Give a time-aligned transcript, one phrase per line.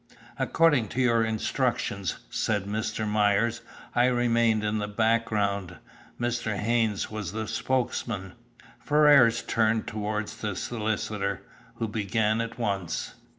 [0.39, 3.07] "According to your instructions," said Mr.
[3.07, 3.61] Myers,
[3.93, 5.77] "I remained in the background.
[6.19, 6.55] Mr.
[6.57, 8.33] Haynes was the spokesman."
[8.83, 11.43] Ferrars turned toward the solicitor,
[11.75, 13.13] who began at once.